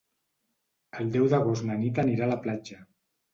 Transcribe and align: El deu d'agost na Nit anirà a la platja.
El 1.03 1.11
deu 1.15 1.27
d'agost 1.33 1.67
na 1.71 1.77
Nit 1.83 2.01
anirà 2.05 2.27
a 2.29 2.31
la 2.33 2.39
platja. 2.47 2.81